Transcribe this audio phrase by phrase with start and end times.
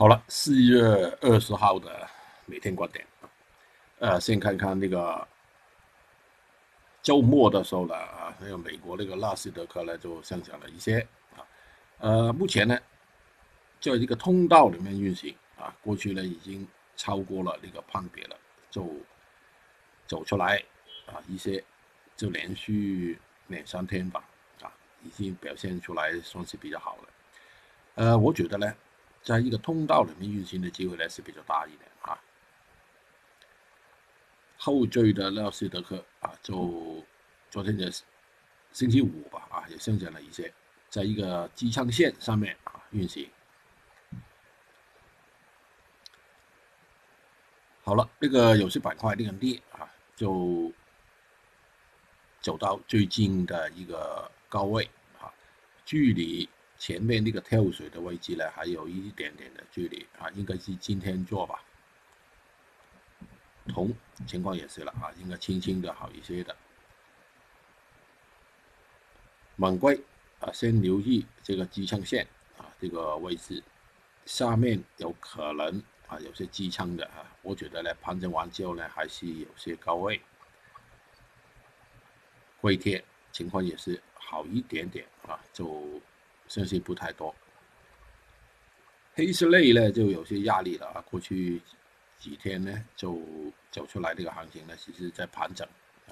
[0.00, 0.80] 好了，四月
[1.20, 2.08] 二十号的
[2.46, 3.06] 每天观点，
[3.98, 5.28] 呃，先看看那个
[7.02, 11.44] 周末的时候呢，啊，还有美国那个纳斯德克呢就上涨了一些啊，
[11.98, 12.78] 呃，目前呢，
[13.78, 18.36] 在一个通道里面运行啊，过去呢已经超过了那个判别了，
[18.70, 18.88] 就
[20.06, 20.64] 走出来
[21.04, 21.62] 啊，一些
[22.16, 24.24] 就连续两三天吧，
[24.62, 24.72] 啊，
[25.02, 27.08] 已经表现出来算是比较好了，
[27.96, 28.74] 呃，我觉得呢。
[29.22, 32.18] 在一个通道里面运行的机会呢是比较大一点啊。
[34.56, 37.04] 后缀的纳斯达克啊，就
[37.50, 37.90] 昨天的
[38.72, 40.52] 星期五吧啊，也上涨了一些，
[40.88, 43.28] 在一个支撑线上面啊运行。
[47.82, 50.72] 好了，这个有些板块那个跌啊，就
[52.40, 55.32] 走到最近的一个高位啊，
[55.84, 56.48] 距离。
[56.80, 61.62] 前面那个跳水的位置呢，还有一点点的距离啊，应该是今天做吧。
[63.68, 63.94] 铜
[64.26, 66.56] 情况也是了啊，应该轻轻的好一些的。
[69.56, 69.94] 猛龟
[70.40, 73.62] 啊，先留意这个支撑线啊，这个位置
[74.24, 80.18] 下面有可能啊有些支撑的啊，我觉得呢，盘整完之后呢，还是有些高位。
[82.58, 86.00] 硅铁情况也是好一点点啊，就。
[86.50, 87.32] 信息不太多，
[89.14, 91.00] 黑色类呢就有些压力了啊。
[91.02, 91.62] 过去
[92.18, 93.22] 几天呢就
[93.70, 95.64] 走出来这个行情呢，其实在盘整
[96.08, 96.10] 啊。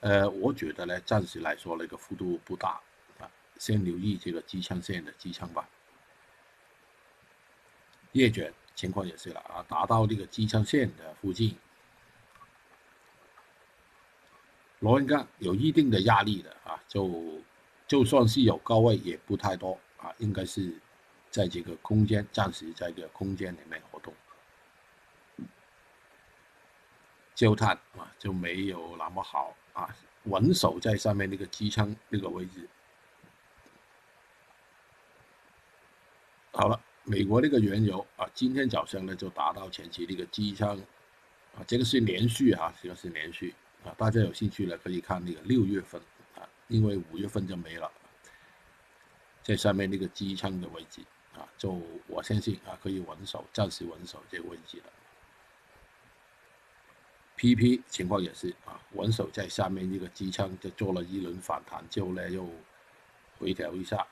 [0.00, 2.78] 呃，我觉得呢，暂时来说那个幅度不大
[3.18, 3.24] 啊，
[3.56, 5.66] 先留意这个支撑线的支撑吧。
[8.12, 11.56] 叶卷情况也是了啊，达到这个支撑线的附近，
[14.80, 17.40] 螺纹钢有一定的压力的啊，就。
[17.90, 20.72] 就算是有高位，也不太多啊，应该是
[21.28, 24.14] 在这个空间，暂时在这个空间里面活动。
[27.34, 29.92] 焦炭啊就没有那么好啊，
[30.26, 32.68] 稳守在上面那个支撑那个位置。
[36.52, 40.78] 好了，美国那个原油啊，今天早上呢就达到前期那个支撑
[41.56, 43.52] 啊，这个是连续啊，这个是连续
[43.84, 46.00] 啊，大家有兴趣呢可以看那个六月份。
[46.70, 47.90] 因为五月份就没了，
[49.42, 51.02] 在下面那个支撑的位置
[51.34, 54.84] 啊，就我相信啊，可以稳守，暂时稳守这个位置了。
[57.36, 62.48] PP 情况也是啊，稳守在下面这个支撑，就做了一轮反弹之后呢，又
[63.38, 64.06] 回调一下。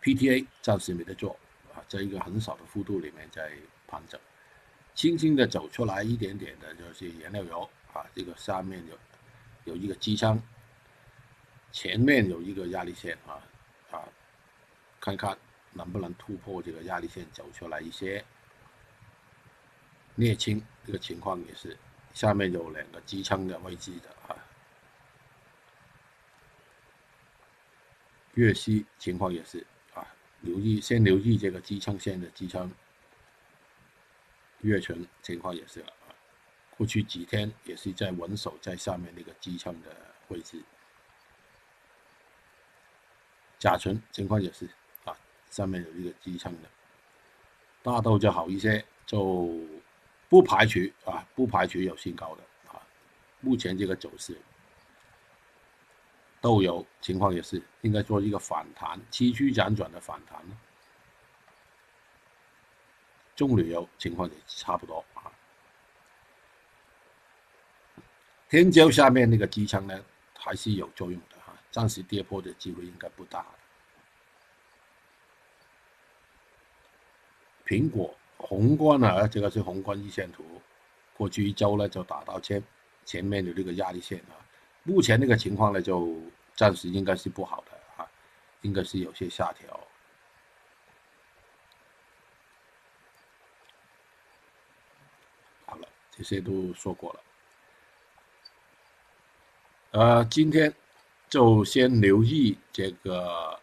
[0.00, 1.36] PTA 暂时没得做
[1.74, 3.50] 啊，在一个很少的幅度里面在
[3.88, 4.20] 盘整，
[4.94, 8.96] 轻轻的走出来一点点的，就是原料油啊，这个下面有。
[9.66, 10.42] 有一个支撑，
[11.70, 13.42] 前面有一个压力线啊
[13.90, 14.08] 啊，
[14.98, 15.36] 看看
[15.72, 18.24] 能不能突破这个压力线走出来一些。
[20.14, 21.76] 镍氢这个情况也是，
[22.14, 24.36] 下面有两个支撑的位置的啊。
[28.34, 30.06] 粤西情况也是啊，
[30.40, 32.72] 留意先留意这个支撑线的支撑。
[34.60, 35.92] 粤醇情况也是了。
[36.76, 39.88] 过去几天也是在稳守在下面那个支撑的
[40.28, 40.62] 位置，
[43.58, 44.68] 甲醇情况也是
[45.04, 45.16] 啊，
[45.50, 46.68] 上面有一个支撑的，
[47.82, 49.58] 大豆就好一些，就
[50.28, 52.82] 不排除啊，不排除有新高的啊，
[53.40, 54.38] 目前这个走势，
[56.42, 60.44] 豆油情况也是应该做一个反弹，崎岖辗转的反弹，
[63.34, 65.32] 棕榈油情况也差不多啊。
[68.48, 70.04] 天胶下面那个支撑呢，
[70.38, 73.44] 还是有作用的哈，暂时跌破的机会应该不大。
[77.66, 80.44] 苹果宏观啊，这个是宏观日线图，
[81.16, 82.62] 过去一周呢就打到前
[83.04, 84.38] 前面的这个压力线啊，
[84.84, 86.16] 目前那个情况呢就
[86.54, 88.08] 暂时应该是不好的啊，
[88.62, 89.80] 应该是有些下调。
[95.64, 97.20] 好了，这些都说过了。
[99.96, 100.70] 呃，今天
[101.26, 103.58] 就先留意这个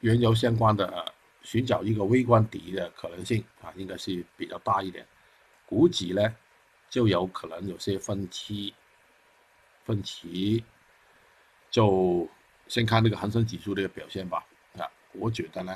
[0.00, 5.06] 原油相关的，寻找一个微观底的可能性啊，应该是比较大一点。
[5.64, 6.36] 股指呢，
[6.90, 8.74] 就有可能有些分歧，
[9.86, 10.62] 分歧，
[11.70, 12.28] 就
[12.66, 14.44] 先看那个恒生指数的表现吧。
[14.76, 15.74] 啊，我觉得呢，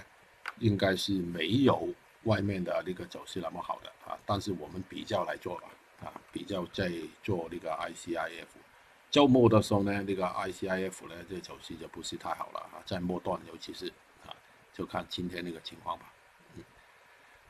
[0.58, 1.88] 应该是没有
[2.24, 5.68] 外面的那个走势那么好的啊，但是我们比较来做吧，
[6.04, 6.92] 啊，比较在
[7.22, 8.44] 做那个 ICIF。
[9.12, 13.86] 周末的时候呢，那个 ICIF 呢，这走势就不是太好了啊，在末段尤其是
[14.26, 14.32] 啊，
[14.72, 16.10] 就看今天那个情况吧。
[16.56, 16.64] 嗯，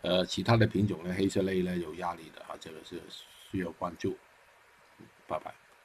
[0.02, 4.18] 呃，其他的品种呢，黑色类呢有压力的啊，这个是需要关注。
[5.28, 5.54] 拜拜。